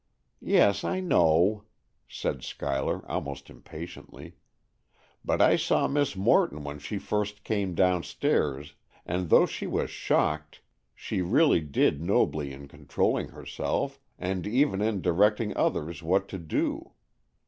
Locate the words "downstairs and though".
7.75-9.45